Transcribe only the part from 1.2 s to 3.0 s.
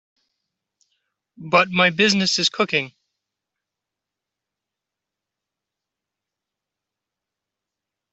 But my business is cooking.